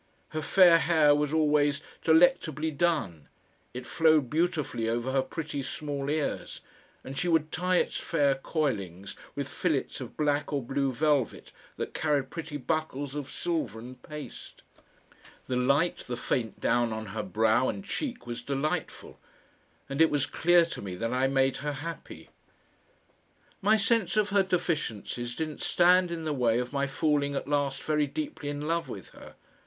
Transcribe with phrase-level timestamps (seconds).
[0.29, 3.27] Her fair hair was always delectably done.
[3.71, 6.61] It flowed beautifully over her pretty small ears,
[7.03, 11.93] and she would tie its fair coilings with fillets of black or blue velvet that
[11.93, 14.63] carried pretty buckles of silver and paste.
[15.45, 19.19] The light, the faint down on her brow and cheek was delightful.
[19.87, 22.29] And it was clear to me that I made her happy.
[23.61, 27.83] My sense of her deficiencies didn't stand in the way of my falling at last
[27.83, 29.35] very deeply in love with her.